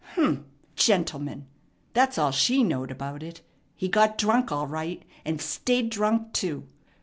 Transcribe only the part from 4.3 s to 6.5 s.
all right, and stayed drunk,